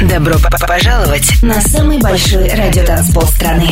[0.00, 0.36] Добро
[0.66, 3.68] пожаловать на самый большой радиотанцпол страны.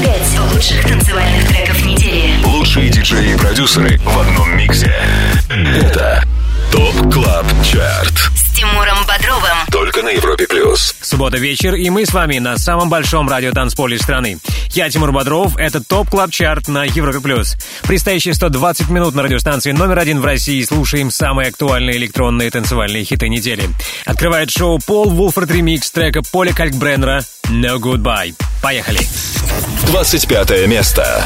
[0.00, 2.44] Пять лучших танцевальных треков недели.
[2.44, 4.94] Лучшие диджеи и продюсеры в одном миксе.
[5.48, 6.24] Это
[6.70, 9.56] ТОП КЛАБ ЧАРТ С Тимуром Бодровым.
[9.70, 10.94] Только на Европе Плюс.
[11.00, 14.38] Суббота вечер, и мы с вами на самом большом радиотанцполе страны.
[14.70, 17.56] Я Тимур Бодров, это TOP Club Chart на Европе Плюс.
[17.82, 23.28] Предстоящие 120 минут на радиостанции номер один в России слушаем самые актуальные электронные танцевальные хиты
[23.28, 23.64] недели.
[24.04, 28.34] Открывает шоу Пол Вулфорд ремикс трека Поля Калькбреннера «No Goodbye».
[28.62, 29.00] Поехали!
[29.86, 31.24] 25 место.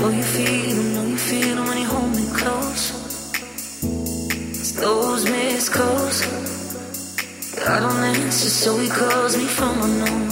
[0.00, 2.61] Know you feel know you feel when you hold me close.
[4.82, 6.26] Those missed calls.
[7.68, 10.28] I don't answer, so he calls me from unknown.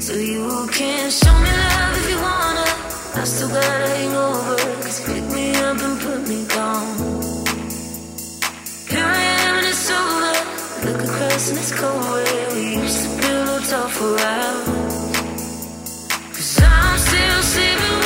[0.00, 2.68] So you can show me love if you wanna.
[3.20, 6.86] I still got a hangover, cause pick me up and put me down.
[8.90, 10.34] Here I am and it's over.
[10.86, 15.10] Look across and it's cold where we used to pillow talk for hours.
[16.30, 18.01] Cause I'm still sleeping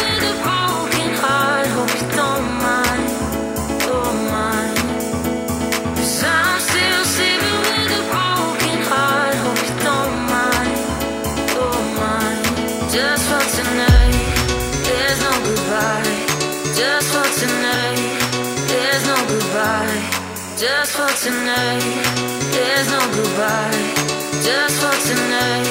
[21.26, 21.82] tonight,
[22.52, 23.94] there's no goodbye.
[24.46, 25.66] Just for tonight,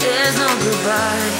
[0.00, 1.39] there's no goodbye.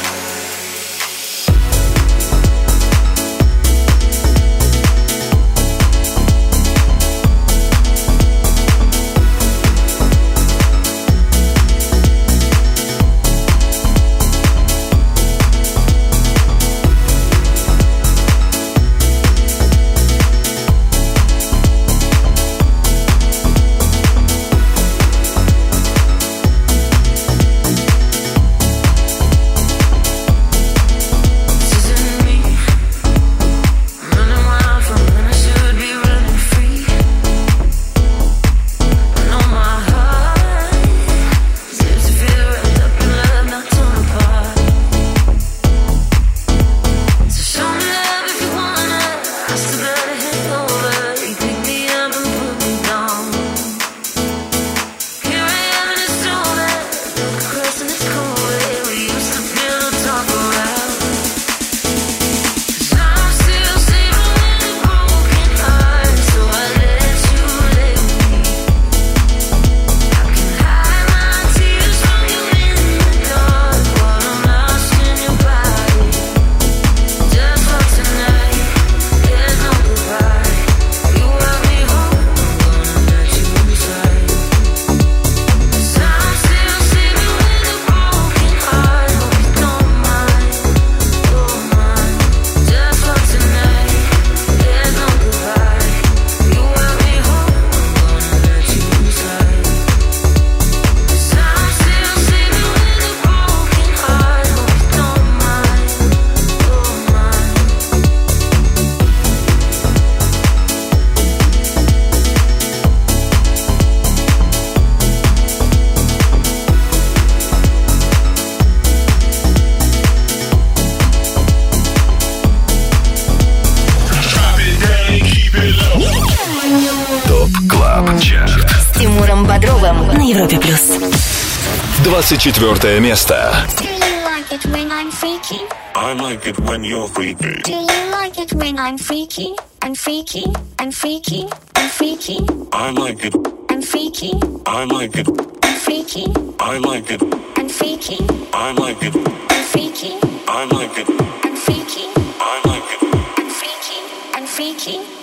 [132.30, 133.52] 24 место.
[133.80, 135.62] Do you like it when I'm freaky?
[135.96, 137.64] I like it when you're freaky.
[137.64, 139.56] Do you like it when I'm freaky?
[139.82, 140.46] I'm freaky,
[140.78, 143.34] I'm freaky, I'm freaky, I like it.
[143.72, 144.34] I'm freaky,
[144.68, 145.28] I like it.
[145.64, 146.26] I'm freaky,
[146.60, 147.24] I like it.
[147.58, 148.18] I'm freaky,
[148.54, 149.16] I like it.
[149.50, 150.14] I'm freaky,
[150.48, 151.10] I like it.
[151.44, 152.06] I'm freaky,
[152.40, 153.02] I like it.
[153.40, 153.98] I'm freaky,
[154.36, 155.19] I'm freaky,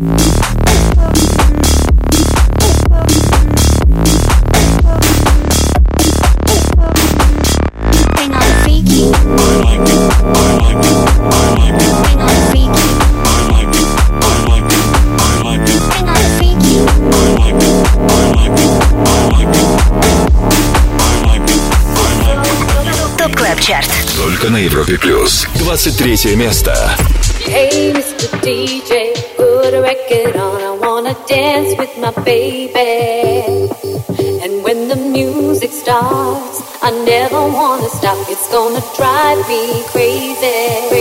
[0.00, 0.29] Thank you.
[24.49, 25.45] на Европе плюс.
[25.59, 26.73] 23 место.
[27.45, 28.27] Hey, Mr.
[28.41, 30.61] DJ, put a record on.
[30.61, 33.69] I wanna dance with my baby.
[34.43, 38.17] And when the music starts, I never wanna stop.
[38.27, 40.98] It's gonna drive me crazy, crazy,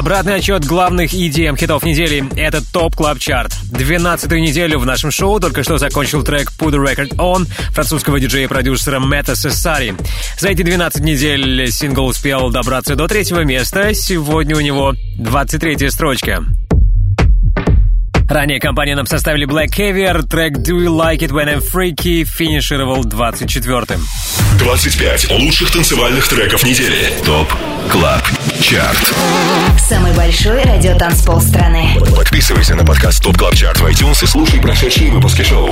[0.00, 3.52] Обратный отсчет главных EDM хитов недели— это TOP Club Chart.
[3.70, 8.98] 12-ю неделю в нашем шоу только что закончил трек Put the Record On французского диджея-продюсера
[8.98, 9.94] Мэтта Сассари.
[10.38, 13.92] За эти 12 недель сингл успел добраться до третьего места.
[13.92, 16.46] Сегодня у него 23-я строчка.
[18.30, 23.02] Ранее компания нам составили Black Caviar, трек Do You Like It When I'm Freaky финишировал
[23.02, 24.06] 24-м.
[24.56, 27.12] 25 лучших танцевальных треков недели.
[27.26, 27.52] ТОП
[27.90, 28.22] CLUB
[28.60, 29.14] CHART.
[29.80, 35.10] Самый большой радиотанцпол страны Подписывайся на подкаст TOP CLUB CHART в iTunes и слушай прошедшие
[35.10, 35.68] выпуски шоу.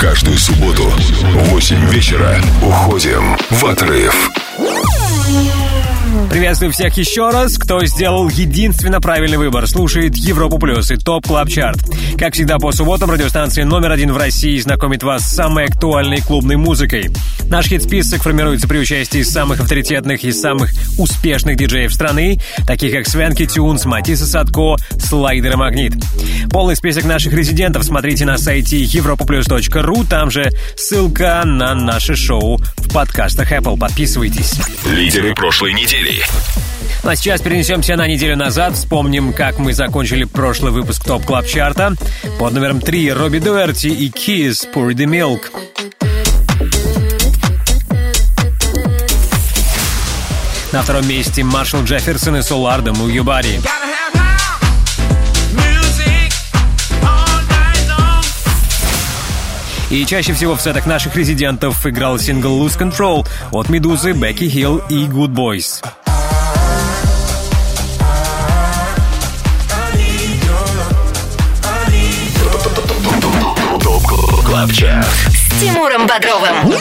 [0.00, 4.30] Каждую субботу в 8 вечера уходим в отрыв.
[6.30, 9.66] Приветствую всех еще раз, кто сделал единственно правильный выбор.
[9.66, 11.78] Слушает Европу Плюс и TOP Club Chart.
[12.18, 16.56] Как всегда, по субботам радиостанция номер один в России знакомит вас с самой актуальной клубной
[16.56, 17.10] музыкой.
[17.48, 23.46] Наш хит-список формируется при участии самых авторитетных и самых успешных диджеев страны, таких как Swanky
[23.46, 25.94] Tunes, Matisse Sadko, Slider и Магнит.
[26.50, 32.92] Полный список наших резидентов смотрите на сайте europaplus.ru, там же ссылка на наше шоу в
[32.92, 33.78] подкастах Apple.
[33.78, 34.54] Подписывайтесь.
[34.84, 36.32] Лидеры прошлой недели есть.
[37.02, 41.46] Ну, а сейчас перенесемся на неделю назад, вспомним, как мы закончили прошлый выпуск TOP Club
[41.46, 41.94] Chart а.
[42.38, 45.42] Под номером 3 Робби Дуэрти и Keees Pour the Milk.
[50.72, 53.60] На втором месте Маршал Джефферсон и Солардо Муюбари.
[59.90, 64.82] И чаще всего в сетах наших резидентов играл сингл «Lose Control» от «Медузы», «Бекки Хилл»
[64.90, 65.82] и «Good Boys».
[74.58, 76.74] КЛАБ ЧАРТ С Тимуром Бодровым.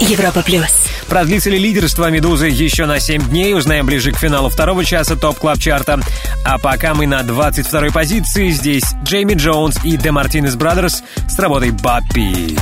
[0.00, 0.66] Европа плюс.
[1.08, 5.38] Продлится ли лидерство «Медузы» еще на 7 дней, узнаем ближе к финалу второго часа TOP
[5.38, 6.00] Club Chart а.
[6.44, 11.70] А пока мы на 22-й позиции, здесь Джейми Джонс и The Martinez Brothers с работой
[11.70, 12.58] «Bappi».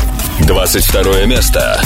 [0.46, 1.80] 22 место.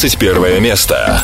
[0.00, 1.22] 21 место.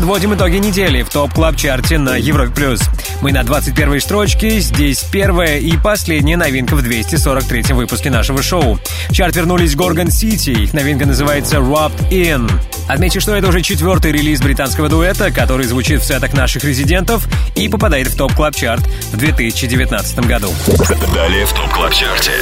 [0.00, 2.80] Подводим итоги недели в TOP Club Chart е на Европе плюс.
[3.20, 8.80] Мы на 21 строчке, здесь первая и последняя новинка в 243 выпуске нашего шоу.
[9.10, 12.50] В чарт вернулись Gorgon City, их новинка называется Roped In.
[12.88, 17.68] Отмечу, что это уже четвертый релиз британского дуэта, который звучит в сетах наших резидентов и
[17.68, 18.82] попадает в TOP Club Chart
[19.12, 20.50] в 2019 году.
[21.14, 22.32] Далее в TOP Club Chart е.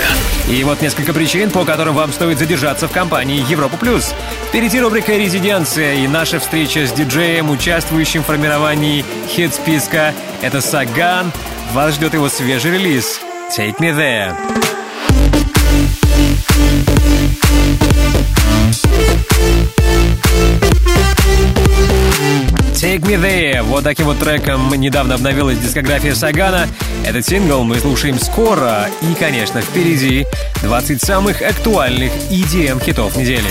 [0.48, 4.14] И вот несколько причин, по которым вам стоит задержаться в компании Европа Плюс.
[4.48, 10.14] Впереди рубрика «Резиденция» и наша встреча с диджеем, участвующим в формировании хит-списка.
[10.40, 11.30] Это Саган.
[11.74, 13.20] Вас ждет его свежий релиз
[13.54, 14.34] «Take Me There».
[22.72, 23.62] Take Me There.
[23.64, 26.66] Вот таким вот треком недавно обновилась дискография Сагана.
[27.04, 28.88] Этот сингл мы слушаем скоро.
[29.02, 30.26] И, конечно, впереди
[30.62, 33.50] 20 самых актуальных EDM-хитов недели.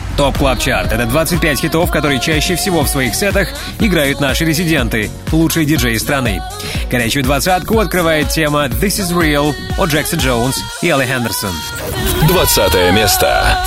[0.21, 3.47] TOP Club Chart— это 25 хитов, которые чаще всего в своих сетах
[3.79, 6.43] играют наши резиденты, лучшие диджеи страны.
[6.91, 11.55] Горячую двадцатку открывает тема «This is Real» от Джекса Джонс и Элли Хендерсон.
[12.27, 13.57] Двадцатое место.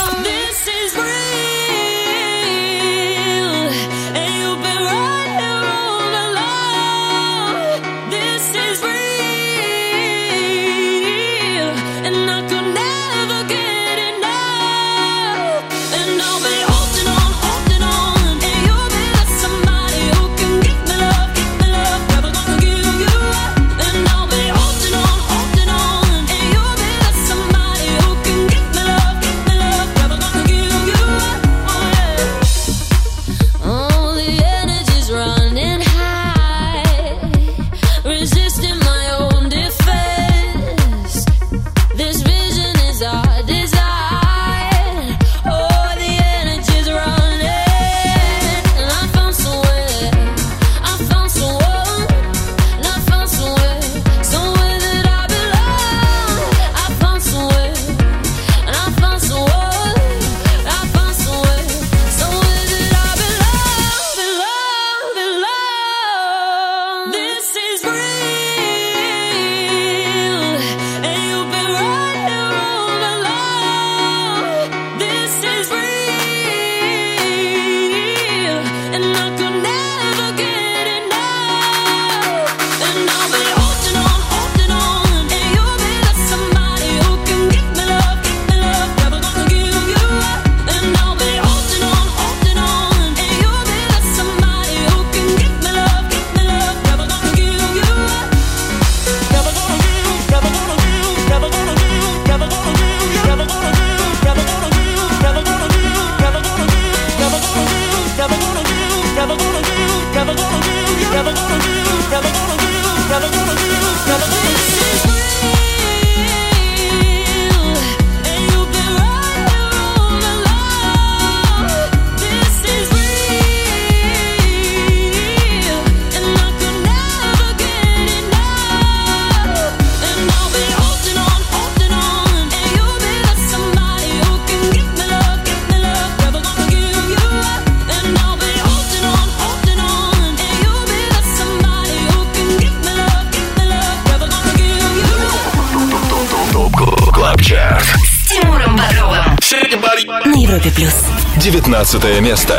[151.94, 152.53] 15 место.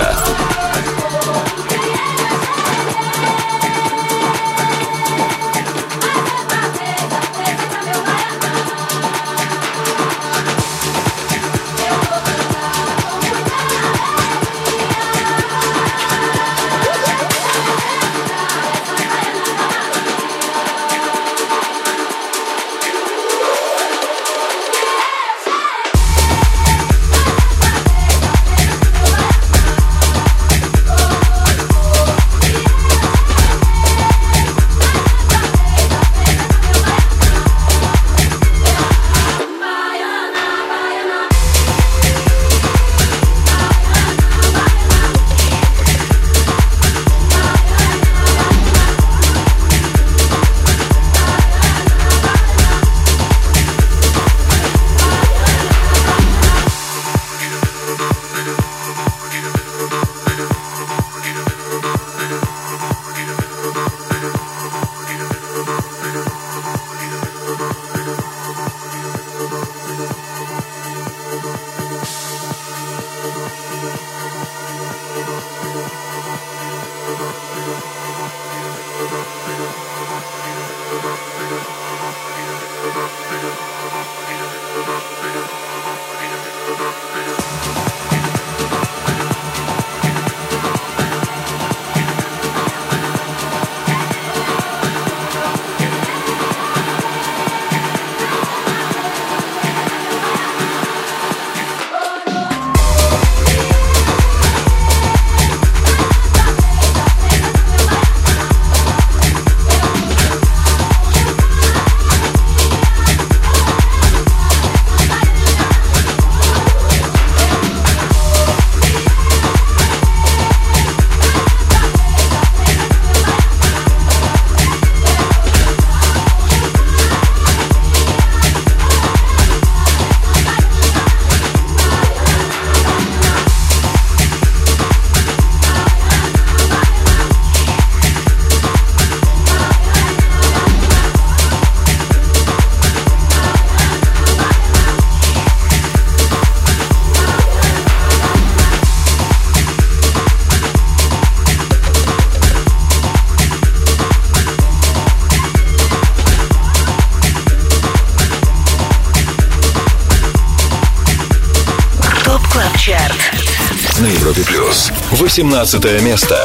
[165.35, 166.37] 17 место.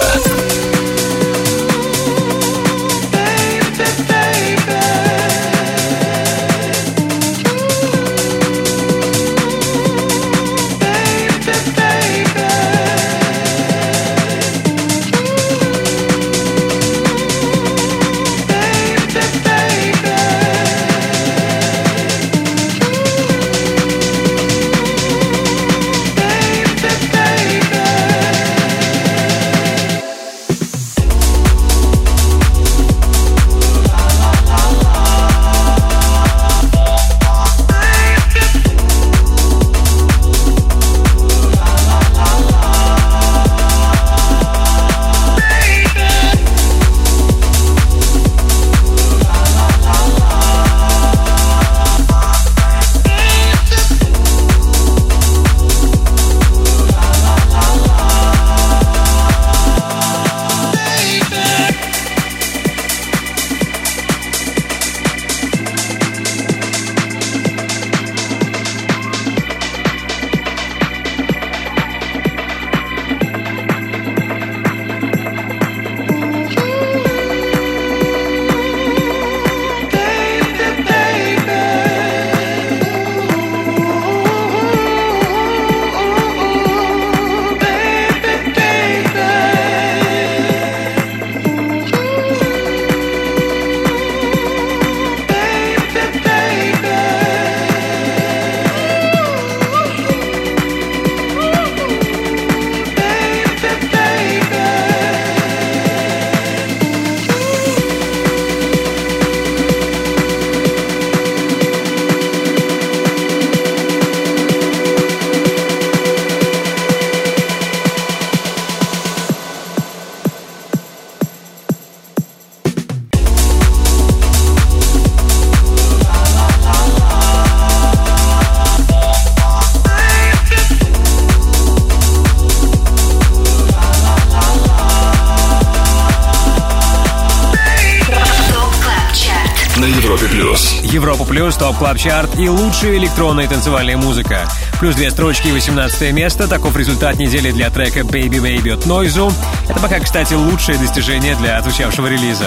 [141.61, 144.49] Топ клаб чарт и лучшая электронная танцевальная музыка.
[144.79, 146.49] Плюс две строчки и 18 место.
[146.49, 149.31] Таков результат недели для трека Baby Baby от Нойзу.
[149.69, 152.47] Это пока, кстати, лучшее достижение для отзвучавшего релиза.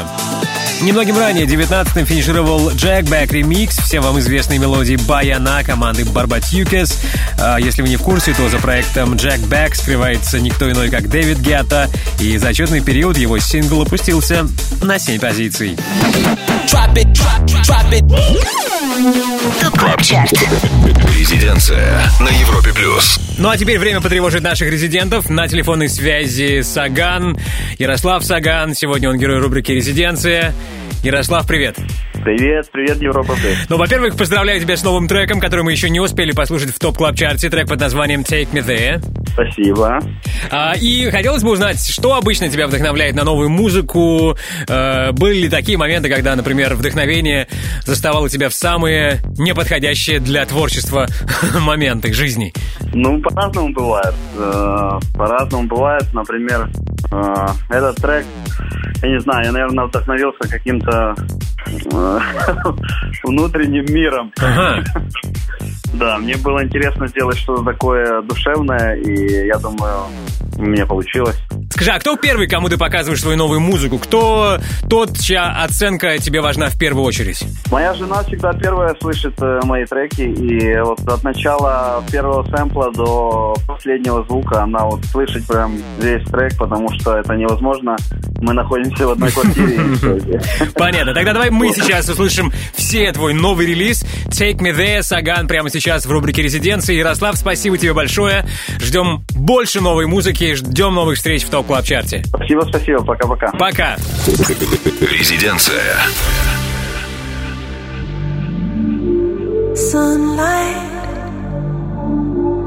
[0.82, 6.98] Немногим ранее, 19-м, финишировал Jack Back ремикс всем вам известной мелодии Баяна команды Барбатюкес.
[7.40, 11.08] А, Если вы не в курсе, то за проектом Jack Back скрывается никто иной, как
[11.08, 11.88] Дэвид Гетта,
[12.20, 14.48] и за отчетный период его сингл опустился
[14.82, 15.78] на 7 позиций.
[16.66, 18.73] Drop it, drop, drop it.
[18.94, 20.34] ТОП КЛАБ ЧАРТ
[21.18, 23.20] Резиденция на Европе плюс.
[23.40, 25.32] Ну а теперь время потревожить наших резидентов.
[25.32, 27.36] На телефонной связи Саган.
[27.80, 28.76] Ярослав Саган.
[28.76, 30.54] Сегодня он герой рубрики «Резиденция».
[31.04, 31.76] Ярослав, привет.
[32.24, 33.56] Привет, привет, Европа Плюс.
[33.68, 36.96] Ну, во-первых, поздравляю тебя с новым треком, который мы еще не успели послушать в топ
[36.96, 39.04] клаб чарте трек под названием Take Me There.
[39.34, 40.00] Спасибо.
[40.50, 44.38] А, и хотелось бы узнать, что обычно тебя вдохновляет на новую музыку?
[44.70, 47.43] Э, были ли такие моменты, когда, например, вдохновение
[47.86, 51.08] заставало тебя в самые неподходящие для творчества
[51.62, 52.54] моменты жизни?
[52.94, 54.14] Ну, по-разному бывает.
[54.38, 56.06] Э, По-разному бывает.
[56.14, 56.70] Например,
[57.12, 58.26] э, этот трек,
[59.02, 61.16] я не знаю, я, наверное, вдохновился каким-то
[61.68, 62.20] э,
[63.24, 64.32] внутренним миром.
[64.40, 64.84] Ага.
[65.94, 70.06] Да, мне было интересно сделать что-то такое душевное, и я думаю,
[70.58, 71.40] у меня получилось.
[71.84, 73.98] Скажи, а кто первый, кому ты показываешь свою новую музыку?
[73.98, 74.58] Кто
[74.90, 77.44] тот, чья оценка тебе важна в первую очередь?
[77.70, 83.54] Моя жена всегда первая слышит э, мои треки, и вот от начала первого сэмпла до
[83.68, 87.98] последнего звука она вот слышит прям весь трек, потому что это невозможно.
[88.40, 90.42] Мы находимся в одной квартире.
[90.76, 91.14] Понятно.
[91.14, 94.06] Тогда давай мы сейчас услышим все твой новый релиз.
[94.28, 96.96] Take Me There, Саган, прямо сейчас в рубрике «Резиденции».
[96.96, 98.46] Ярослав, спасибо тебе большое.
[98.80, 103.52] Ждем больше новой музыки, ждем новых встреч в топ клаб чарте Спасибо, спасибо, пока-пока.
[103.58, 103.96] Пока.
[105.02, 105.98] Резиденция.
[109.76, 110.78] Sunlight,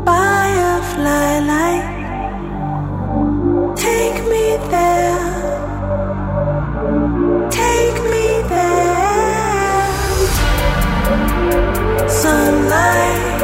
[0.05, 1.87] firefly light,
[3.77, 5.19] take me there,
[7.49, 9.87] take me there.
[12.09, 13.36] Sunlight,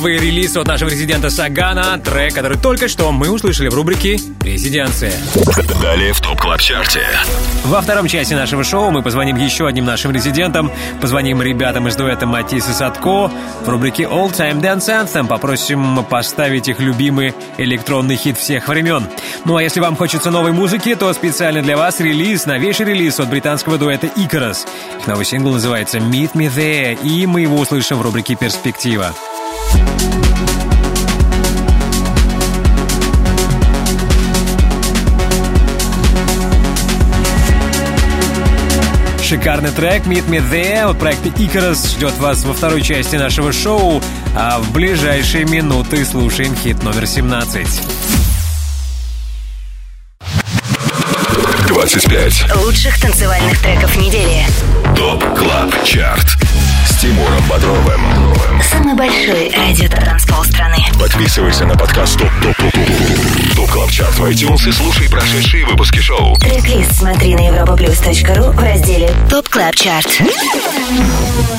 [0.00, 5.12] новый релиз от нашего резидента Сагана, трек, который только что мы услышали в рубрике «Резиденция».
[5.82, 7.06] Далее в топ клаб чарте
[7.64, 12.24] Во втором части нашего шоу мы позвоним еще одним нашим резидентам, позвоним ребятам из дуэта
[12.24, 13.30] Матис и Садко.
[13.62, 19.06] В рубрике All Time Dance Anthem попросим поставить их любимый электронный хит всех времен.
[19.44, 23.28] Ну а если вам хочется новой музыки, то специально для вас релиз, новейший релиз от
[23.28, 24.66] британского дуэта Icarus.
[24.98, 29.14] Их новый сингл называется Meet Me There, и мы его услышим в рубрике «Перспектива».
[39.30, 44.02] Шикарный трек Meet Me There от проекта Icarus ждет вас во второй части нашего шоу,
[44.36, 47.66] а в ближайшие минуты слушаем хит номер 17.
[51.68, 52.56] 25.
[52.56, 54.44] Лучших танцевальных треков недели.
[54.96, 56.36] ТОП КЛАБ ЧАРТ
[56.90, 58.00] с Тимуром Бодровым.
[58.62, 60.78] Самый большой радио транспорт страны.
[60.98, 65.64] Подписывайся на подкаст ТОП ТОП ТОП ТОП ТОП КЛАП ЧАРТ в iTunes и слушай прошедшие
[65.66, 66.34] выпуски шоу.
[66.36, 70.22] трек смотри на europaplus.ru в разделе TOP CLUB CHART.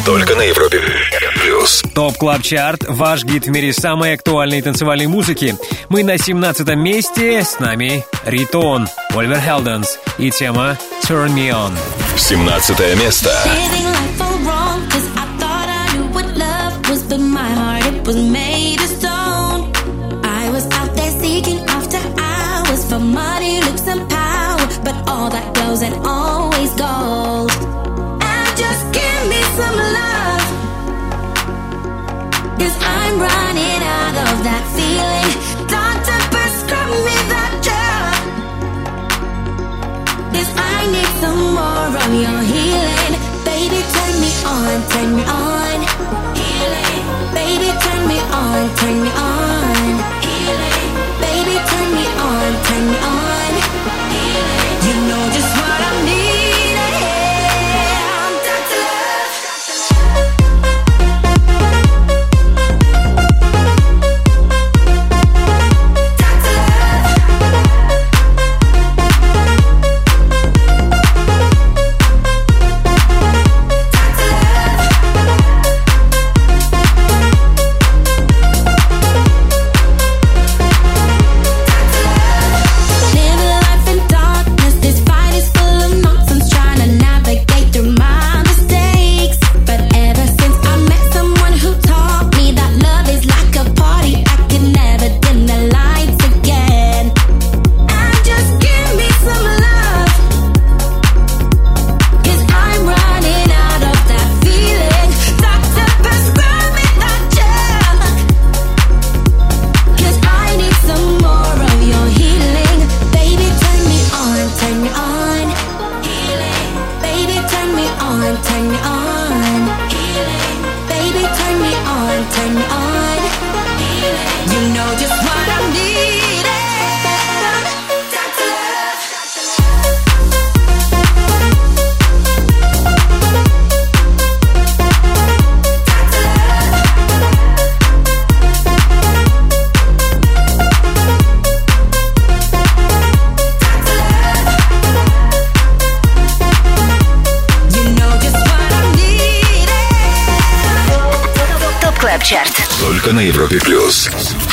[0.06, 0.82] Только на Европе
[1.42, 1.82] Плюс.
[1.94, 5.56] TOP CLUB CHART– ваш гид в мире самой актуальной танцевальной музыки.
[5.90, 11.72] Мы на 17 месте, с нами Ритон, Оливер Хелденс и тема Turn Me On.
[12.18, 13.32] 17 место.
[48.52, 49.31] on, turn me on.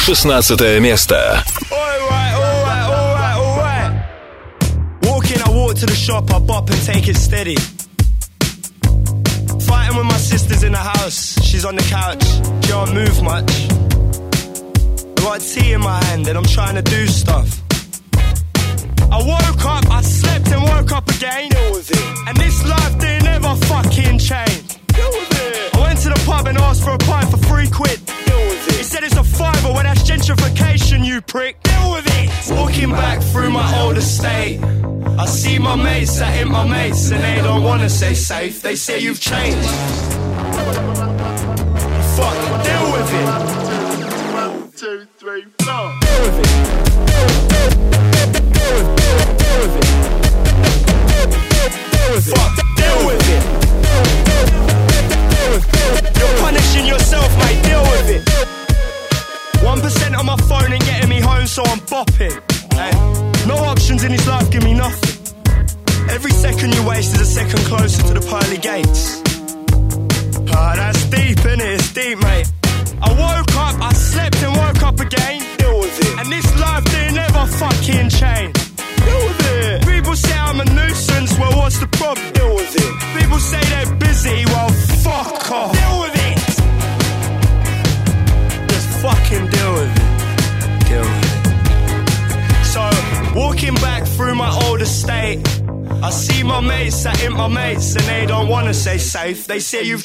[0.09, 1.45] 16 место.
[38.69, 40.18] They say you've changed.
[99.59, 100.05] They say you've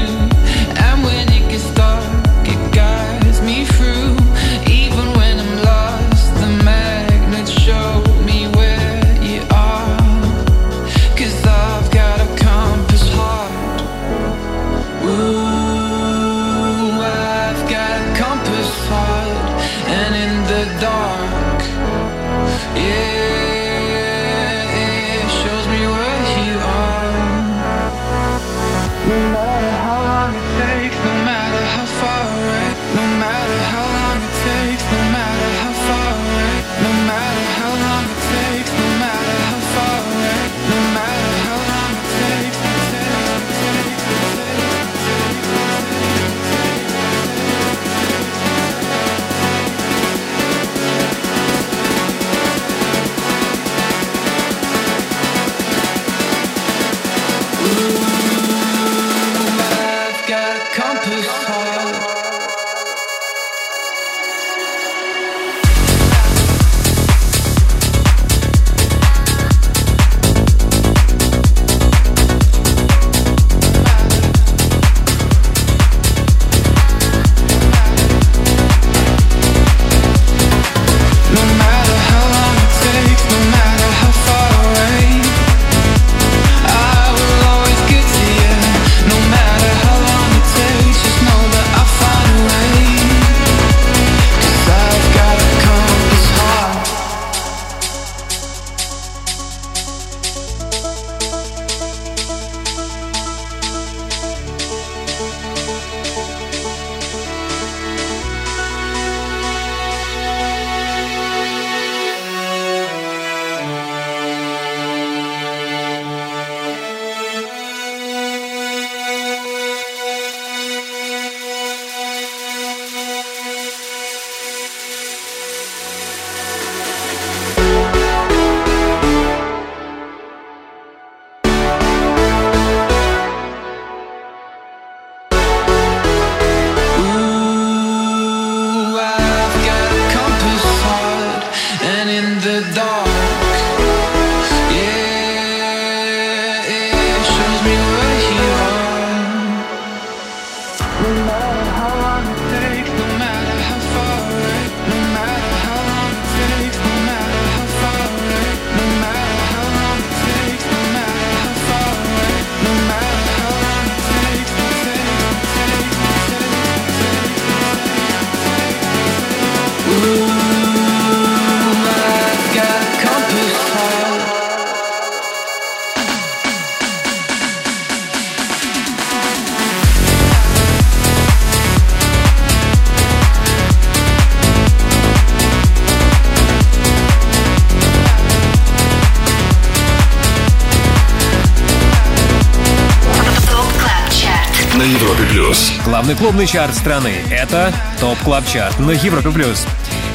[196.11, 199.31] Главный клубный чарт страны— это TOP Club Chart на Европе+.
[199.31, 199.65] плюс.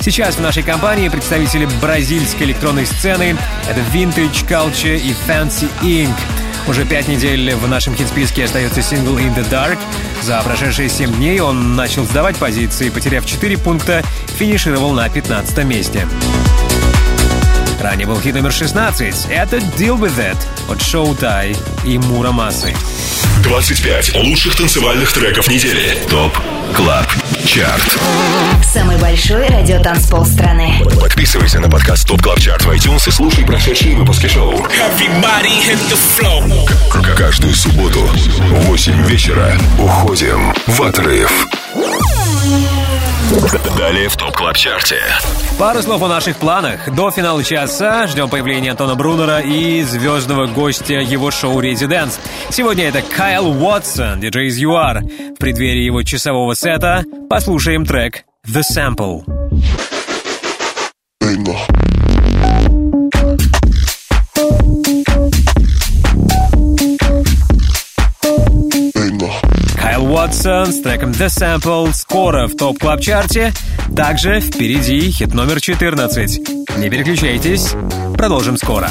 [0.03, 3.35] Сейчас в нашей компании представители бразильской электронной сцены—
[3.67, 6.15] это Vintage Culture и Fancy Inc.
[6.69, 9.79] Уже пять недель в нашем хит-списке остается сингл In The Dark.
[10.21, 14.03] За прошедшие семь дней он начал сдавать позиции, потеряв 4 пункта,
[14.39, 16.07] финишировал на 15 месте.
[17.87, 19.27] Ранее был хит номер 16.
[19.31, 20.37] Это Deal Wiv It
[20.69, 22.75] от slowthai и Мура Масы.
[23.45, 25.97] 25 лучших танцевальных треков недели.
[26.11, 26.37] TOP
[26.75, 27.07] Club
[27.45, 27.97] Chart.
[28.65, 30.83] Самый большой радиотанцпол страны.
[31.01, 34.67] Подписывайся на подкаст TOP Club Chart в iTunes и слушай прошедшие выпуски шоу.
[37.17, 41.47] Каждую субботу в 8 вечера уходим в отрыв.
[43.77, 45.01] Далее в TOP Club Chart е.
[45.59, 46.95] Пару слов о наших планах.
[46.95, 52.21] До финала часа ждем появления Антона Брунера и звездного гостя его шоу «ResiDANCE».
[52.51, 55.01] Сегодня это Кайл Уотсон, диджей из ЮАР.
[55.01, 59.23] В преддверии его часового сета послушаем трек «The Sample».
[61.21, 61.76] Уотсон
[70.27, 73.53] Watson с треком The Sample скоро в топ клаб чарте
[73.95, 76.77] Также впереди хит номер 14.
[76.79, 77.75] Не переключайтесь,
[78.17, 78.91] продолжим скоро.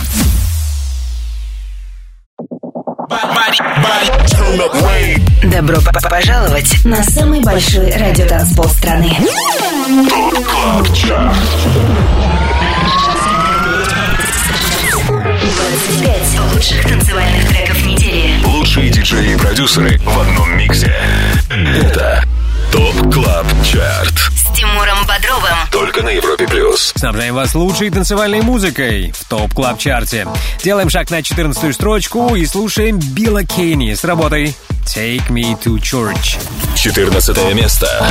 [5.44, 5.78] Добро
[6.10, 9.12] пожаловать на самый большой радиотанцпол страны.
[10.10, 11.36] ТОП КЛАБ ЧАРТ.
[15.88, 17.95] 25 лучших танцевальных треков недели.
[18.76, 20.94] Лучшие диджеи и продюсеры в одном миксе.
[21.50, 22.22] Это
[22.74, 24.14] ТОП КЛАБ ЧАРТ.
[24.34, 25.56] С Тимуром Бодровым.
[25.72, 26.92] Только на Европе Плюс.
[26.94, 30.28] Снабжаем вас лучшей танцевальной музыкой в топ клаб чарте
[30.62, 34.54] Делаем шаг на 14 строчку и слушаем Билла Кейни с работой
[34.84, 36.38] Take Me to Church.
[36.76, 38.06] 14 место.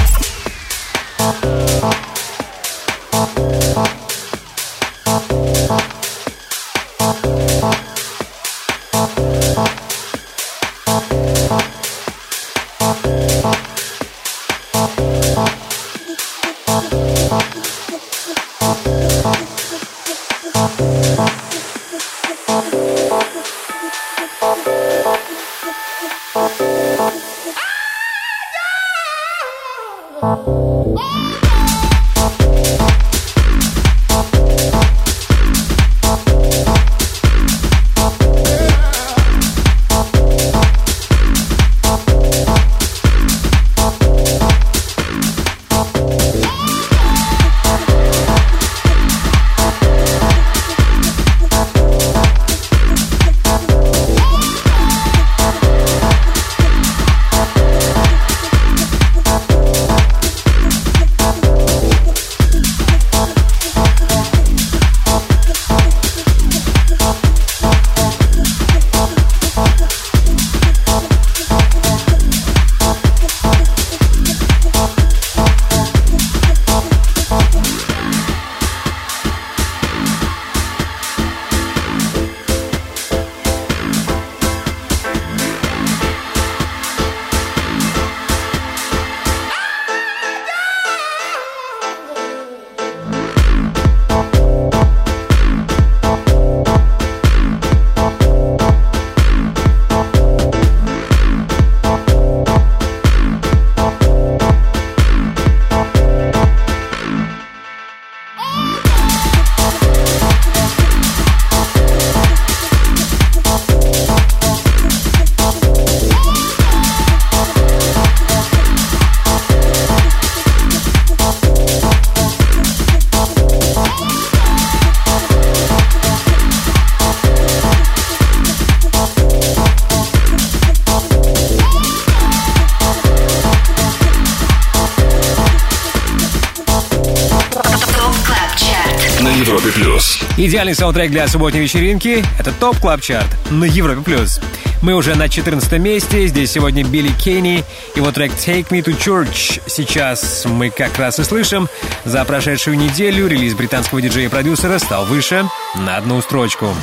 [140.45, 144.03] Идеальный саундтрек для субботней вечеринки— это топ клаб чарт на Европе+.
[144.03, 144.41] плюс.
[144.83, 147.65] Мы уже на 14 месте, здесь сегодня Билли Кейни,
[147.95, 149.63] его трек «Take Me to Church».
[149.67, 151.67] Сейчас мы как раз и слышим.
[152.05, 156.75] За прошедшую неделю релиз британского диджея и продюсера стал выше на одну строчку.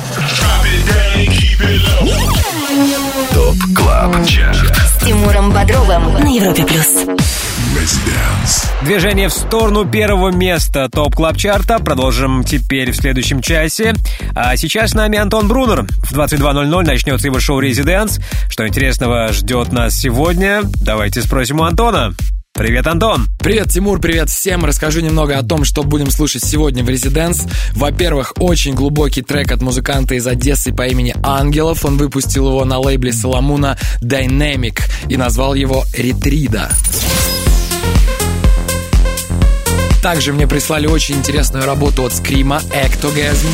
[3.32, 4.76] ТОП КЛАБ ЧАРТ.
[4.76, 7.06] С Тимуром Бодровым на Европе плюс.
[8.82, 13.94] Движение в сторону первого места топ клаб чарта продолжим теперь в следующем часе.
[14.34, 15.86] А сейчас с нами Антон Брунер.
[16.02, 18.20] В 22.00 начнется его шоу «Резиденс».
[18.50, 20.62] Что интересного ждет нас сегодня?
[20.64, 22.14] Давайте спросим у Антона.
[22.52, 23.28] Привет, Антон!
[23.38, 24.66] Привет, Тимур, привет всем.
[24.66, 27.46] Расскажу немного о том, что будем слушать сегодня в Резиденс.
[27.72, 31.86] Во-первых, очень глубокий трек от музыканта из Одессы по имени Ангелов.
[31.86, 36.68] Он выпустил его на лейбле Соломуна Dynamic и назвал его Ретрида.
[40.02, 43.46] Также мне прислали очень интересную работу от Скрима «Ectogazm».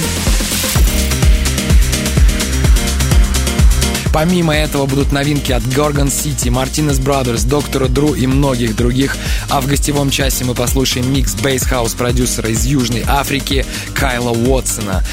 [4.15, 9.15] Помимо этого будут новинки от Gorgon City, Martinez Brothers, Доктора Дру и многих других.
[9.51, 15.05] А в гостевом часе мы послушаем микс bass house продюсера из Южной Африки Кайла Уотсона.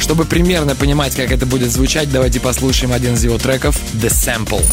[0.00, 4.64] Чтобы примерно понимать, как это будет звучать, давайте послушаем один из его треков The Sample.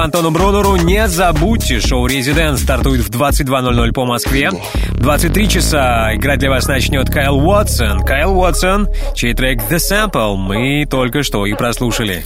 [0.00, 0.76] Антону Брунеру.
[0.76, 4.50] Не забудьте, шоу «Резиденс» стартует в 22.00 по Москве.
[4.88, 8.00] В 23 часа играть для вас начнет Кайл Уотсон.
[8.00, 12.24] Кайл Уотсон, чей трек «The Sample» мы только что и прослушали.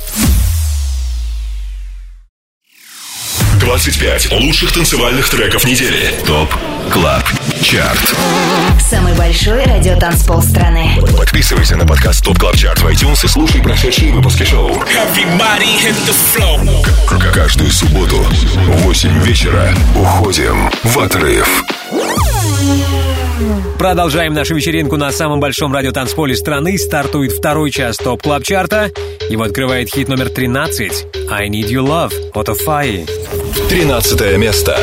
[3.60, 6.14] 25 лучших танцевальных треков недели.
[6.26, 6.54] ТОП
[6.92, 7.24] КЛАБ
[7.64, 8.14] ЧАРТ.
[8.78, 10.98] Самый большой радиотанцпол страны.
[11.16, 14.70] Подписывайся на подкаст ТОП КЛАБ ЧАРТ в iTunes и слушай прошедшие выпуски шоу.
[14.70, 16.84] Everybody hit the floor.
[17.08, 21.62] К- Каждую субботу в 8 вечера уходим в отрыв.
[23.78, 26.76] Продолжаем нашу вечеринку на самом большом радиотанцполе страны.
[26.78, 28.90] Стартует второй час TOP Club Chart а.
[29.30, 33.06] Его открывает хит номер 13 «I Need Your Love» от Афаи.
[33.70, 34.78] 13 место.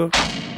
[0.00, 0.49] 歌。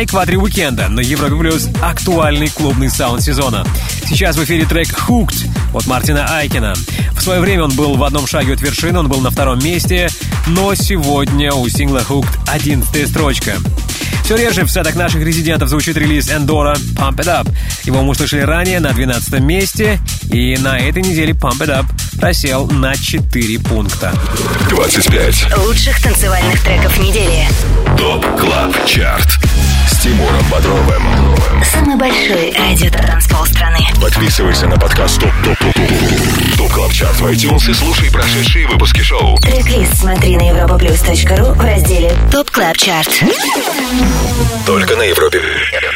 [0.00, 3.66] На экваторе уикенда на Европе Плюс актуальный клубный саунд сезона.
[4.08, 6.72] Сейчас в эфире трек «Hooked» от Мартина Айкина.
[7.14, 10.08] В свое время он был в одном шаге от вершины, он был на втором месте,
[10.46, 13.56] но сегодня у сингла «Hooked» одиннадцатая строчка.
[14.24, 17.52] Все реже в сетах наших резидентов звучит релиз Эндора «Pump It Up».
[17.84, 20.00] Его мы услышали ранее на 12 месте,
[20.32, 21.84] и на этой неделе «Pump It Up»
[22.18, 24.14] просел на 4 пункта.
[24.70, 25.58] 25.
[25.58, 27.46] Лучших танцевальных треков недели.
[27.98, 29.49] TOP CLUB CHART.
[30.02, 31.02] Тимуром Бодровым.
[31.62, 33.80] Самый большой радиотанцпол страны.
[34.00, 38.66] Подписывайся на подкаст TOP TOP TOP TOP TOP CLUB CHART в iTunes и слушай прошедшие
[38.66, 39.36] выпуски шоу.
[39.40, 43.10] Трек-лист смотри на europaplus.ru в разделе TOP Club Chart.
[44.64, 45.42] Только на Европе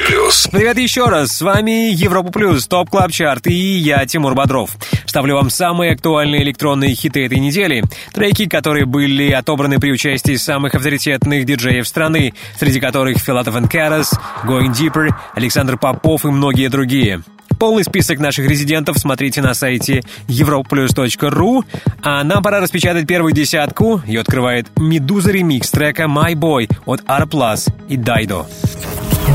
[0.07, 0.49] плюс.
[0.51, 4.71] Привет еще раз, с вами Европа Плюс, TOP Club Chart и я, Тимур Бодров.
[5.15, 10.75] Ставлю вам самые актуальные электронные хиты этой недели, треки, которые были отобраны при участии самых
[10.75, 17.23] авторитетных диджеев страны, среди которых Филатов Карас, Going Deeper, Александр Попов и многие другие.
[17.61, 21.65] Полный список наших резидентов смотрите на сайте europlus.ru,
[22.03, 24.03] а нам пора распечатать первую десятку.
[24.05, 28.47] Ее открывает Медуза ремикс трека My Boy от R Plus и Дайдо.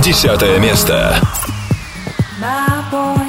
[0.04, 1.16] Десятое место.
[2.42, 3.29] My boy,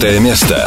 [0.00, 0.59] Девятое место.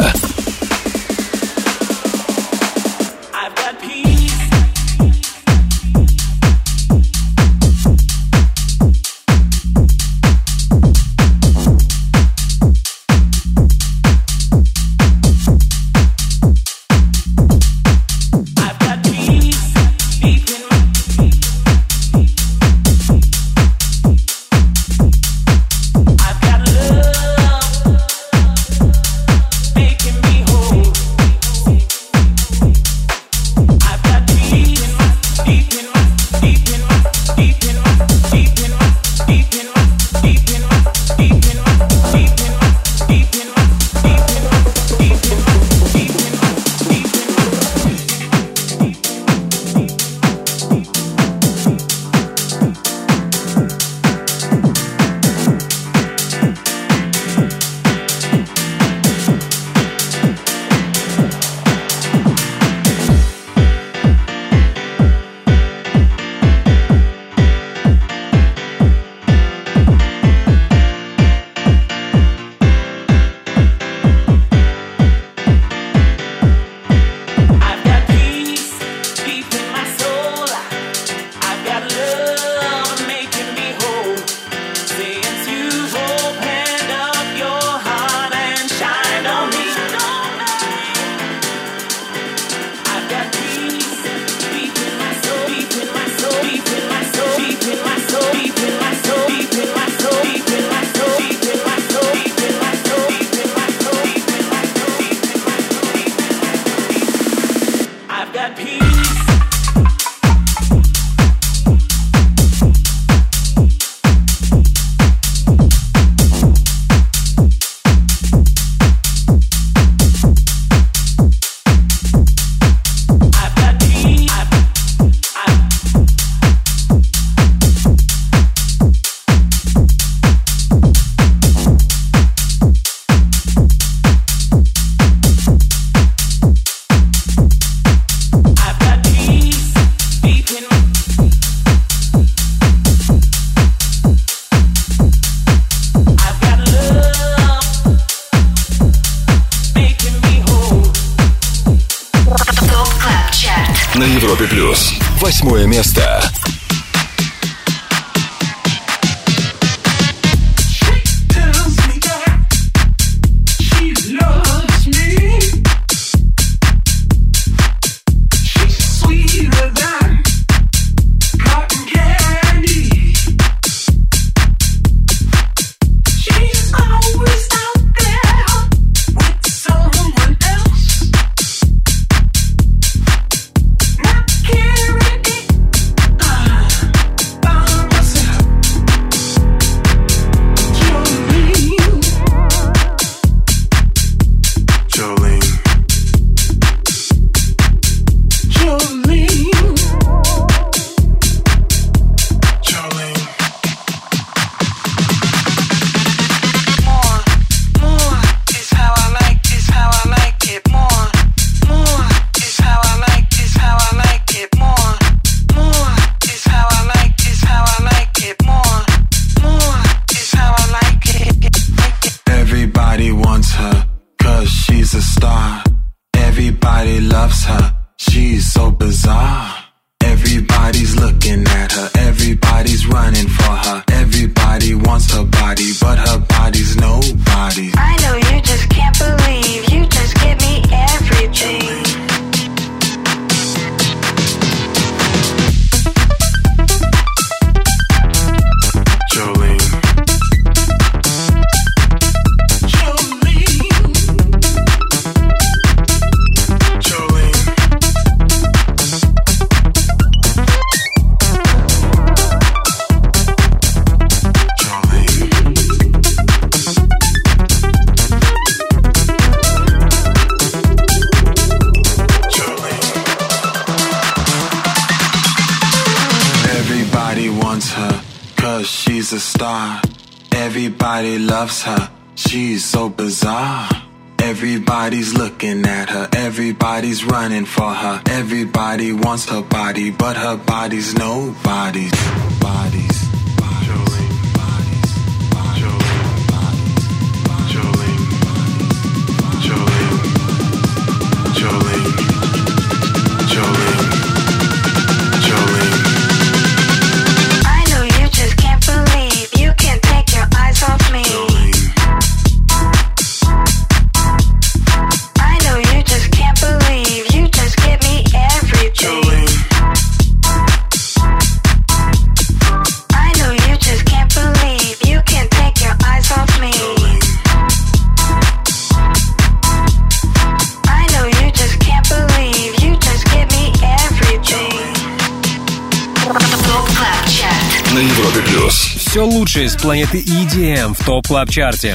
[339.64, 341.74] Планеты EDM в Top Club Chart е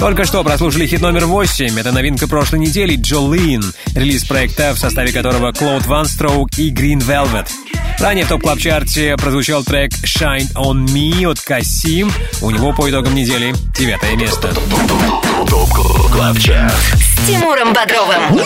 [0.00, 1.78] Только что прослушали хит номер 8.
[1.78, 3.64] Это новинка прошлой недели Jolean,
[3.94, 7.46] релиз проекта, в составе которого Claude VonStroke и Green Velvet.
[8.00, 12.10] Ранее в Top Club Chart е прозвучал трек Shine On Me от Cassimm.
[12.42, 14.52] У него по итогам недели девятое место.
[15.48, 15.70] Top
[16.10, 16.74] Club Chart.
[16.74, 18.40] С Тимуром Бодровым.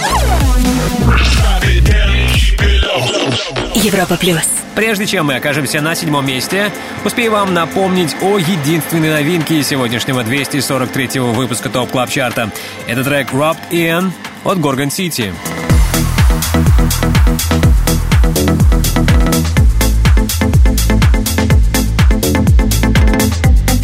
[3.75, 4.43] Европа плюс.
[4.75, 6.73] Прежде чем мы окажемся на седьмом месте,
[7.05, 12.51] успею вам напомнить о единственной новинке сегодняшнего 243-го выпуска Top Club Chart а.
[12.87, 14.11] Это трек Roped In
[14.45, 15.33] от Gorgon City.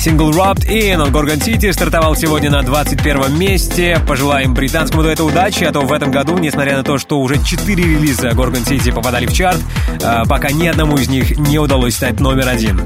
[0.00, 4.00] Сингл Roped In от Gorgon City стартовал сегодня на 21 месте.
[4.06, 7.82] Пожелаем британскому дуэту удачи, а то в этом году, несмотря на то, что уже 4
[7.82, 9.58] релиза Gorgon City попадали в чарт,
[10.02, 12.80] а, пока ни одному из них не удалось стать номер один.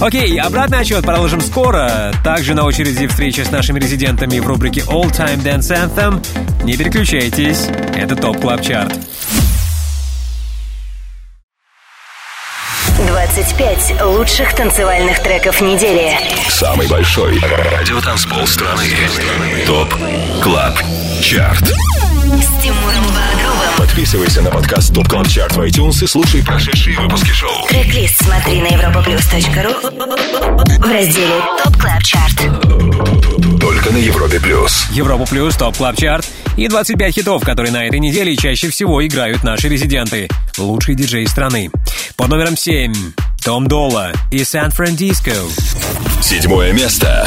[0.00, 2.12] Окей, обратный отсчет продолжим скоро.
[2.22, 6.24] Также на очереди встреча с нашими резидентами в рубрике All Time Dance Anthem.
[6.64, 8.92] Не переключайтесь, это Top Club Chart.
[13.24, 16.12] 25 лучших танцевальных треков недели.
[16.50, 18.84] Самый большой радиотанцпол страны.
[19.66, 19.94] Top
[20.42, 20.74] Club
[21.22, 21.62] Chart.
[21.64, 23.78] С Тимуром Бодровым.
[23.78, 27.66] Подписывайся на подкаст Top Club Chart в iTunes и слушай прошедшие выпуски шоу.
[27.68, 29.72] Трек-лист смотри на europaplus.ru
[30.78, 32.36] в разделе Top Club Chart.
[33.58, 34.86] Только на Европе плюс.
[34.90, 39.42] Европа Плюс, Top Club Chart и 25 хитов, которые на этой неделе чаще всего играют
[39.42, 40.28] наши резиденты.
[40.58, 41.70] Лучшие диджеи страны.
[42.16, 42.92] Под номером 7
[43.44, 45.32] Dom Dolla и San Frandisco.
[46.22, 47.26] Седьмое место.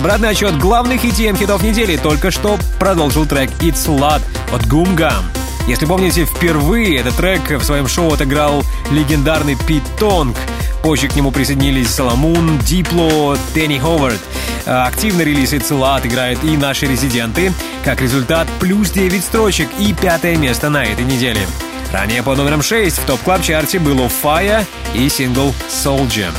[0.00, 5.26] Обратный отчет главных ETM хитов недели только что продолжил трек It's Lot от Гумгам.
[5.68, 10.38] Если помните, впервые этот трек в своем шоу отыграл легендарный Пит Тонг.
[10.82, 14.18] Позже к нему присоединились Соломун, Дипло, Тенни Ховард.
[14.64, 17.52] А, Активный релиз Lot играют и наши резиденты.
[17.84, 21.46] Как результат, плюс 9 строчек и пятое место на этой неделе.
[21.92, 24.64] Ранее под номером 6 в топ-клаб-чарте был Fire
[24.94, 26.30] и сингл Soldier.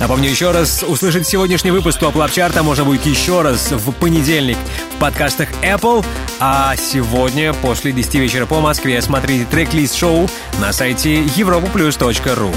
[0.00, 4.56] Напомню еще раз, услышать сегодняшний выпуск топ клаб чарта можно будет еще раз в понедельник
[4.94, 6.06] в подкастах Apple,
[6.38, 10.28] а сегодня после 10 вечера по Москве смотрите трек-лист шоу
[10.60, 12.54] на сайте europaplus.ru.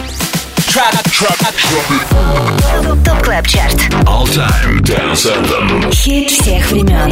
[3.03, 3.73] ТОП КЛАБ ЧАРТ
[4.05, 5.93] All Time Dance Anthem.
[5.93, 7.11] Хит всех времен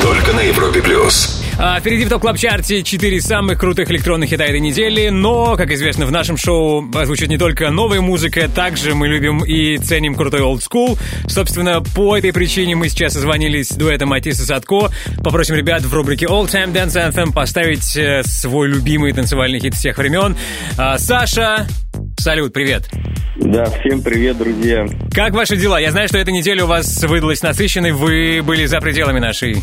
[0.00, 1.41] Только на Европе плюс.
[1.58, 5.70] А, впереди в топ клаб чарте 4 самых крутых электронных хита этой недели, но, как
[5.70, 10.40] известно, в нашем шоу звучит не только новая музыка, также мы любим и ценим крутой
[10.40, 10.98] school.
[11.26, 14.90] Собственно, по этой причине мы сейчас созвонились дуэтом Матис и Садко.
[15.22, 19.98] Попросим ребят в рубрике All Time Dance Anthem поставить э, свой любимый танцевальный хит всех
[19.98, 20.36] времен.
[20.78, 21.66] А, Саша,
[22.18, 22.88] салют, привет.
[23.36, 24.84] Да, всем привет, друзья.
[25.14, 25.80] Как ваши дела?
[25.80, 29.56] Я знаю, что эта неделя у вас выдалась насыщенной, вы были за пределами нашей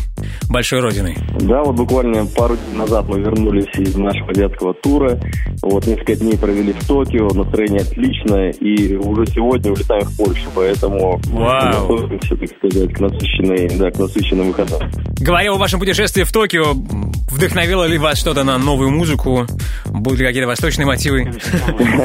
[0.48, 1.16] большой родины.
[1.40, 5.20] Да, вот буквально пару дней назад мы вернулись из нашего детского тура.
[5.62, 11.20] Вот несколько дней провели в Токио, настроение отличное, и уже сегодня улетаем в Польшу, поэтому
[11.26, 11.88] Вау.
[11.88, 14.90] готовимся, так сказать, к насыщенной, да, к насыщенным выходам.
[15.20, 16.74] Говоря о вашем путешествии в Токио,
[17.30, 19.46] вдохновило ли вас что-то на новую музыку?
[19.86, 21.30] Будут ли какие-то восточные мотивы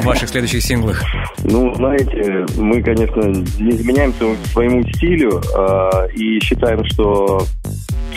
[0.00, 1.02] в ваших следующих синглах?
[1.48, 4.12] Ну, знаете, мы, конечно, не изменяем
[4.52, 7.40] своему, стилю а, и считаем, что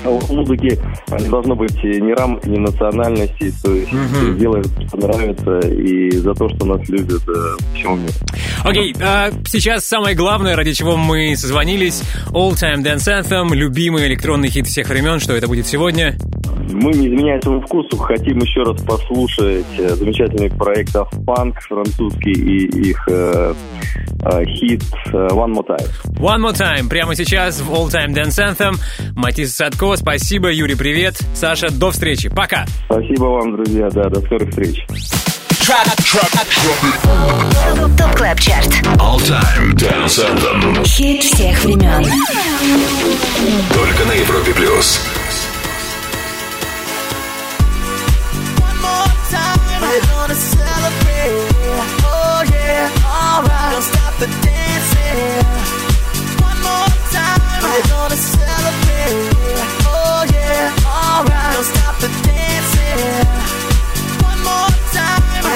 [0.04, 0.80] у музыки
[1.18, 4.38] не должно быть ни рамок, ни национальности, то есть Мгм.
[4.38, 8.14] делаем, что нравится, и за то, что нас любят э, всему миру.
[8.64, 12.04] Окей, а сейчас самое главное, ради чего мы созвонились.
[12.32, 15.20] All Time Dance Anthem, любимый электронный хит всех времен.
[15.20, 16.18] Что это будет сегодня?
[16.72, 22.90] Мы, не изменяя своему вкусу, хотим еще раз послушать э, замечательный проект Punk французский и
[22.90, 23.54] их э,
[24.24, 25.88] э, хит One More Time.
[26.20, 28.76] One more time, прямо сейчас в All Time Dance Anthem.
[29.16, 30.99] Матис Садко, спасибо, Юрий, привет.
[31.34, 32.66] Саша, до встречи, пока.
[32.86, 34.86] Спасибо вам, друзья, да, до скорых встреч.
[37.98, 38.66] ТОП КЛАБ ЧАРТ
[38.98, 40.84] All Time Dance Anthem.
[40.86, 42.04] Хит всех времен
[43.74, 45.00] Только на Европе плюс.
[50.30, 51.50] Celebrate.
[52.04, 53.74] Oh yeah, alright.
[53.74, 55.59] Don't stop the dancing.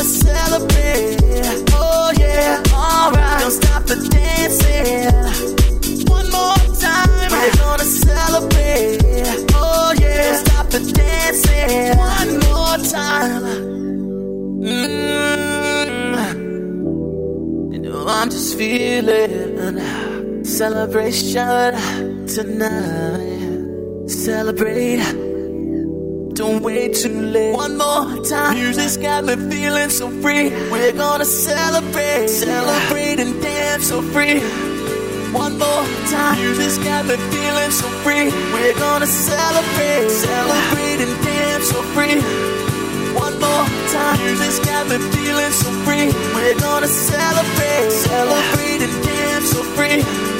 [0.00, 1.18] Gonna celebrate.
[1.72, 3.40] Oh yeah, alright.
[3.40, 5.12] Don't stop the dancing.
[6.08, 8.98] One more time, we're gonna celebrate.
[9.54, 11.98] Oh yeah, don't stop the dancing.
[11.98, 13.42] One more time.
[14.62, 14.94] Mm.
[17.72, 21.74] You know I'm just feeling celebration
[22.26, 24.08] tonight.
[24.08, 25.29] Celebrate.
[26.40, 27.54] Don't wait too late.
[27.54, 28.54] One more time.
[28.54, 30.48] Music's got me feeling so free.
[30.72, 34.40] We're gonna celebrate, celebrate and dance so free.
[35.36, 38.32] One more time, just got me feeling so free.
[38.54, 42.16] We're gonna celebrate, celebrate and dance so free.
[43.12, 46.08] One more time, just got me feeling so free.
[46.34, 50.39] We're gonna celebrate, celebrate and dance so free.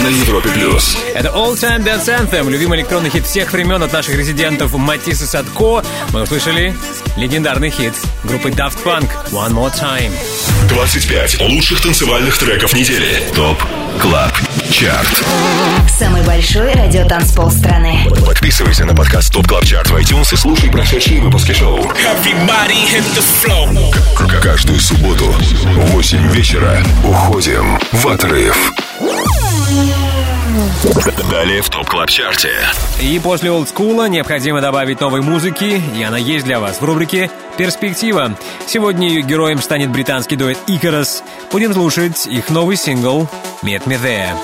[0.00, 0.96] На Европе плюс.
[1.14, 5.82] Это All Time Dance Anthem, любимый электронный хит всех времен от наших резидентов Матисса Садко.
[6.12, 6.76] Мы услышали
[7.16, 7.94] легендарный хит
[8.24, 10.12] группы Daft Punk One More Time.
[10.68, 13.22] 25 лучших танцевальных треков недели.
[13.34, 13.62] ТОП
[14.00, 14.32] КЛАБ
[14.70, 15.24] ЧАРТ.
[15.98, 18.06] Самый большой радиотанцпол страны.
[18.26, 21.82] Подписывайся на подкаст ТОП КЛАБ ЧАРТ в iTunes и слушай прошедшие выпуски шоу.
[24.14, 28.72] К- Каждую субботу в 8 вечера уходим в отрыв.
[31.30, 32.52] Далее в ТОП КЛАБ ЧАРТе.
[33.02, 38.36] И после олдскула необходимо добавить новой музыки, и она есть для вас в рубрике «Перспектива».
[38.66, 41.22] Сегодня ее героем станет британский дуэт Icarus.
[41.50, 43.28] Будем слушать их новый сингл
[43.62, 44.34] «Meet Me There».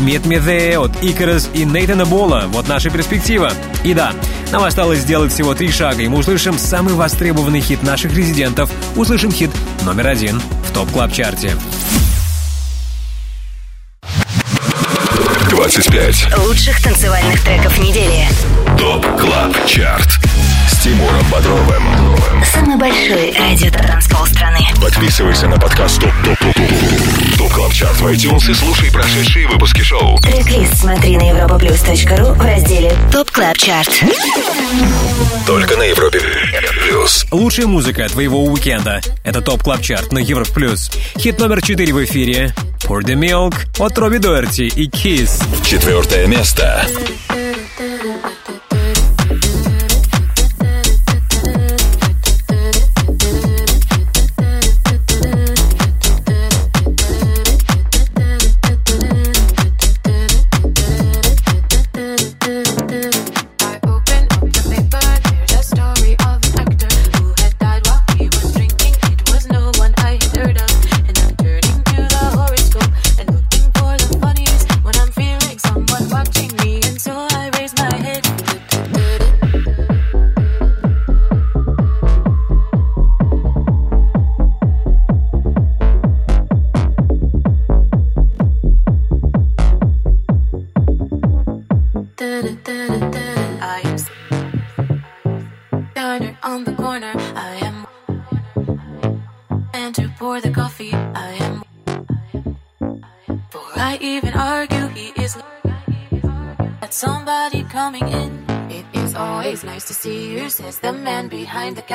[0.00, 2.44] Meet Me There от Icarus и Нейтана Бола.
[2.48, 3.52] Вот наша перспектива.
[3.84, 4.12] И да,
[4.52, 8.70] нам осталось сделать всего три шага, и мы услышим самый востребованный хит наших резидентов.
[8.96, 9.50] Услышим хит
[9.82, 11.56] номер один в Top Club Chart е.
[15.50, 18.28] 25 Лучших танцевальных треков недели.
[18.78, 20.31] Top Club Chart
[20.82, 22.44] с Тимуром Бодровым.
[22.44, 24.58] Самый большой радиотанцпол страны.
[24.80, 29.46] Подписывайся на подкаст Top Top Top Top Top Club Chart в iTunes и слушай прошедшие
[29.46, 30.18] выпуски шоу.
[30.18, 33.90] Трек-лист смотри на europaplus.ru в разделе Top Club Chart.
[35.46, 36.20] Только на Европе
[36.88, 37.26] плюс.
[37.30, 39.00] Лучшая музыка твоего уикенда.
[39.22, 40.90] Это Top Club Chart на Европ Плюс.
[41.16, 42.52] Хит номер 4 в эфире.
[42.80, 45.44] Pour the Milk от Робби Доэрти и Keees.
[45.64, 46.84] Четвертое место.
[47.28, 47.41] I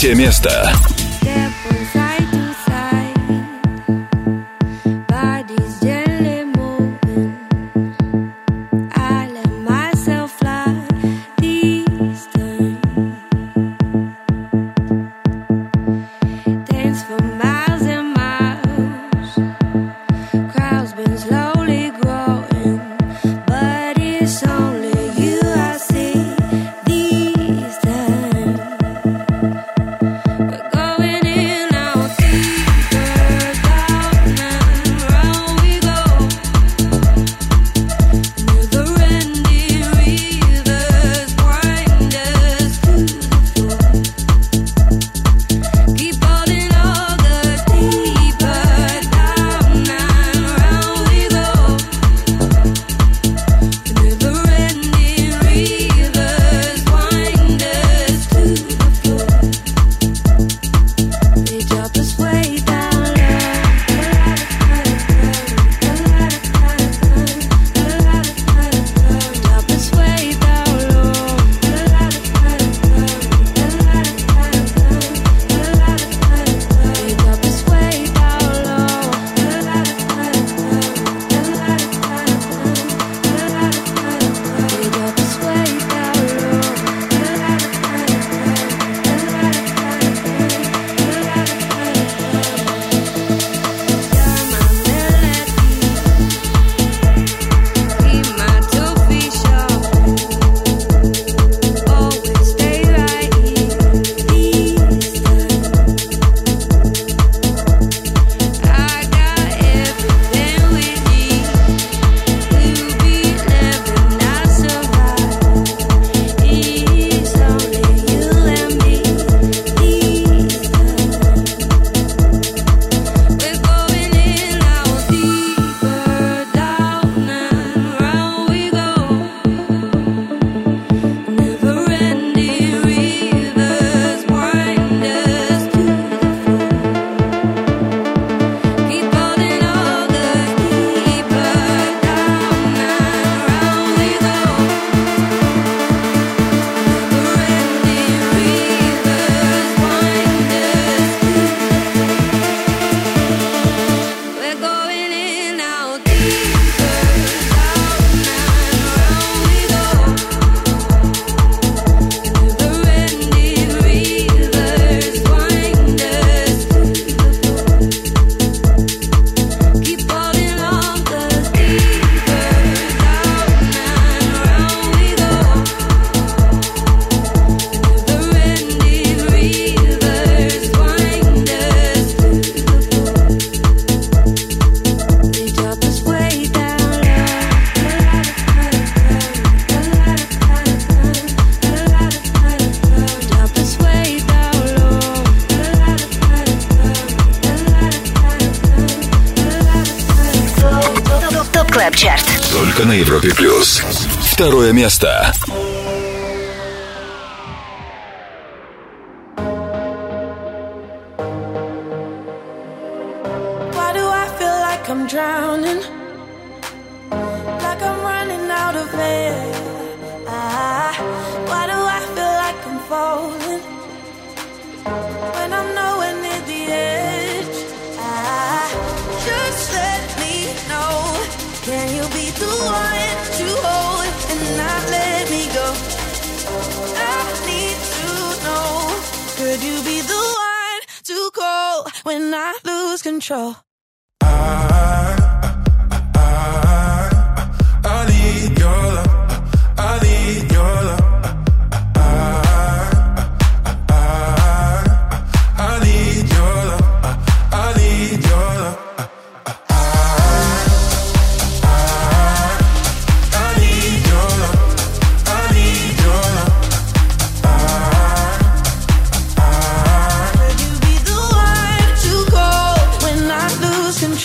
[0.00, 0.79] третье место.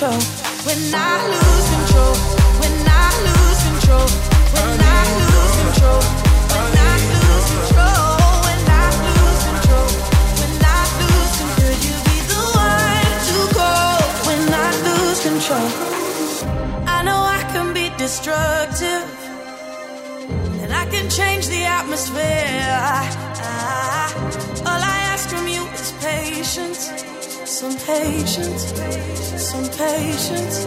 [0.05, 0.21] control.
[0.65, 2.13] When I lose control.
[2.61, 4.07] When I lose control.
[4.53, 6.01] When I lose control.
[6.53, 8.09] When I lose control.
[8.45, 9.87] When I lose control.
[10.39, 11.65] When I lose control.
[11.65, 13.73] Could you be the one to go?
[14.27, 15.67] When I lose control.
[16.87, 19.05] I know I can be destructive.
[20.61, 22.67] And I can change the atmosphere.
[22.69, 23.09] I,
[23.41, 24.13] I,
[24.69, 27.05] all I ask from you is patience
[27.45, 28.73] some patience,
[29.37, 30.65] some patience.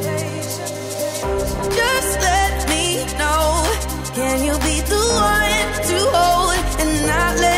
[1.74, 3.64] Just let me know.
[4.14, 7.57] Can you be the one to hold and not let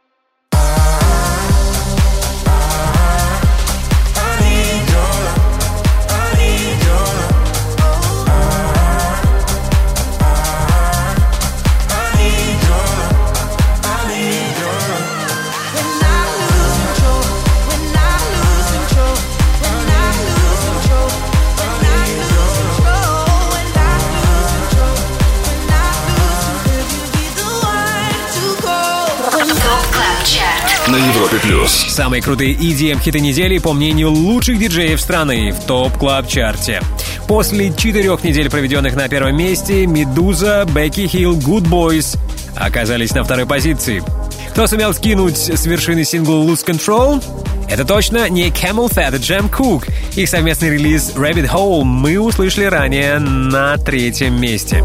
[30.91, 31.71] На Европе плюс.
[31.71, 36.81] Самые крутые EDM-хиты недели, по мнению лучших диджеев страны, в Top Club Chart е.
[37.29, 42.17] После четырех недель, проведенных на первом месте, Медуза, Бекки Хилл, Goodboys
[42.57, 44.03] оказались на второй позиции.
[44.49, 47.23] Кто сумел скинуть с вершины сингл Lose Control?
[47.69, 49.89] Это точно не CamelPhat и Jem Cooke.
[50.17, 54.83] Их совместный релиз Rabbit Hole мы услышали ранее на третьем месте.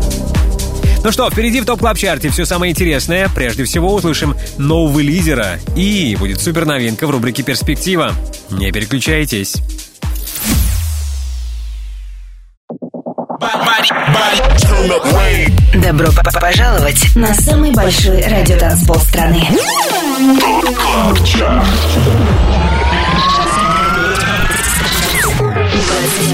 [1.07, 3.29] Ну что, впереди в Top Club Chart е все самое интересное.
[3.33, 5.61] Прежде всего услышим нового лидера.
[5.77, 8.11] И будет супер новинка в рубрике «Перспектива».
[8.51, 9.55] Не переключайтесь.
[15.75, 16.09] Добро
[16.41, 19.47] пожаловать на самый большой радиотанцпол страны.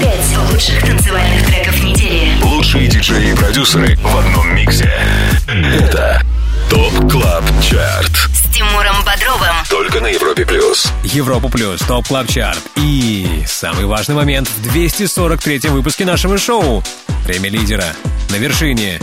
[0.01, 1.92] Пять лучших танцевальных треков недели.
[2.73, 4.91] Лучшие диджеи и продюсеры в одном миксе.
[5.47, 6.19] Это
[6.71, 8.11] Top Club Chart.
[8.33, 9.55] С Тимуром Бодровым.
[9.69, 10.91] Только на Европе плюс.
[11.03, 12.59] Европа плюс, топ клаб чарт.
[12.77, 16.83] И самый важный момент в 243-м выпуске нашего шоу.
[17.25, 17.85] Время лидера.
[18.31, 18.99] На вершине.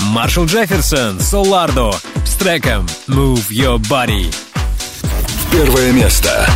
[0.00, 1.92] Маршал Джефферсон, Солардо
[2.26, 4.30] с треком Move Your Body.
[5.50, 6.46] Первое место.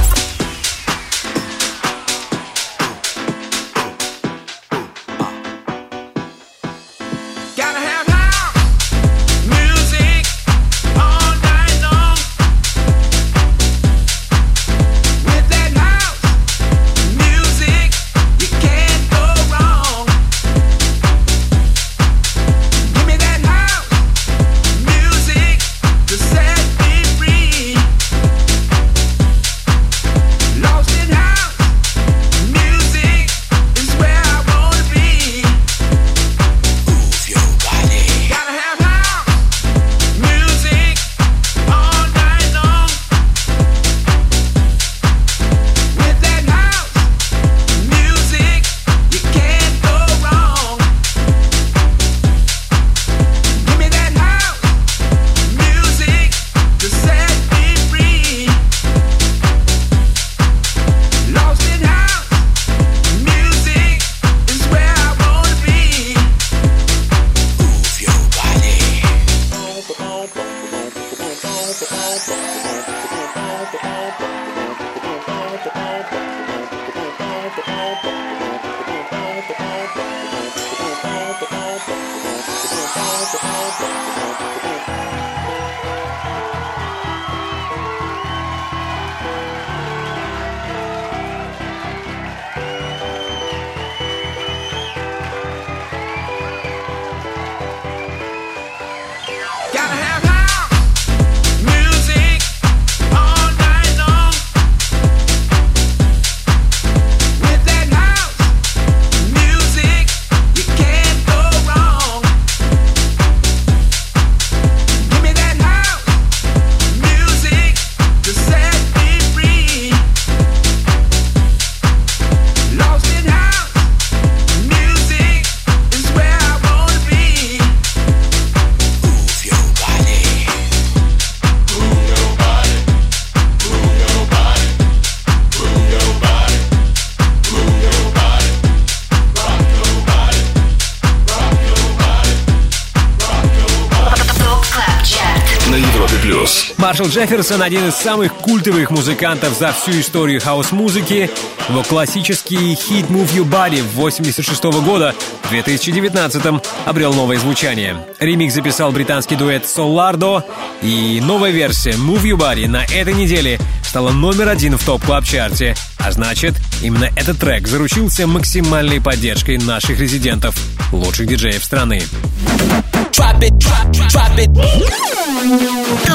[146.84, 146.94] Плюс.
[146.94, 151.30] Маршал Джефферсон– один из самых культовых музыкантов за всю историю хаус-музыки.
[151.68, 157.96] Его классический хит «Move Your Body» 86 года в 2019-м обрел новое звучание.
[158.20, 160.44] Ремикс записал британский дуэт Solardo,
[160.82, 165.29] и новая версия «Move Your Body» на этой неделе стала номер один в Top Club
[165.29, 165.74] Chart е.
[165.98, 170.54] А значит, именно этот трек заручился максимальной поддержкой наших резидентов,
[170.92, 172.02] лучших диджеев страны.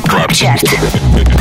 [0.10, 0.64] Клабчарт.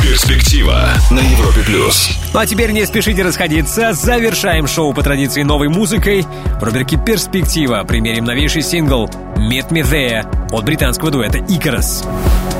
[0.03, 2.11] Перспектива на Европе плюс.
[2.33, 3.93] Ну а теперь не спешите расходиться.
[3.93, 6.23] Завершаем шоу по традиции новой музыкой.
[6.59, 9.07] В рубрике «Перспектива» примерим новейший сингл
[9.37, 12.03] «Meet Me There» от британского дуэта «Икарос».
[12.03, 12.58] Meet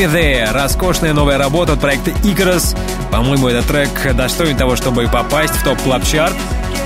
[0.00, 0.50] Me There.
[0.54, 2.74] Роскошная новая работа от проекта Icarus.
[3.10, 6.34] По-моему, этот трек достоин того, чтобы попасть в Top Club Chart.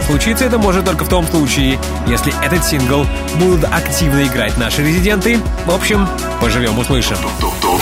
[0.06, 1.78] Случиться это может только в том случае,
[2.08, 5.38] если этот сингл будут активно играть наши резиденты.
[5.64, 6.08] В общем,
[6.40, 7.16] поживем, услышим.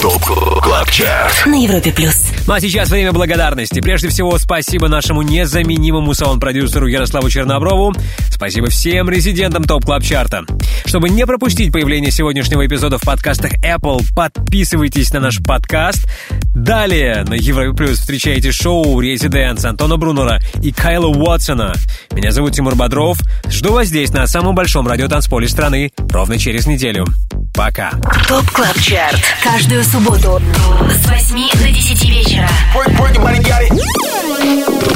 [0.03, 0.23] Top
[0.61, 1.47] Club Chart.
[1.47, 2.27] На Европе плюс.
[2.47, 3.81] Ну а сейчас время благодарности.
[3.81, 7.95] Прежде всего, спасибо нашему незаменимому саунд-продюсеру Ярославу Черноброву.
[8.31, 10.45] Спасибо всем резидентам Top Club Chart а.
[10.93, 16.06] Чтобы не пропустить появление сегодняшнего эпизода в подкастах Apple, подписывайтесь на наш подкаст.
[16.55, 21.73] Далее на Европе Плюс встречаете шоу «Residence» Антона Брунера и Кайла Уотсона.
[22.10, 23.16] Меня зовут Тимур Бодров.
[23.48, 27.06] Жду вас здесь, на самом большом радиотанцполе страны, ровно через неделю.
[27.55, 27.93] Пока.
[28.29, 29.23] Top Club Chart.
[29.43, 30.43] Каждую субботу
[30.90, 32.51] с 8 до 10 вечера.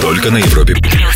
[0.02, 1.15] Только на Европе плюс.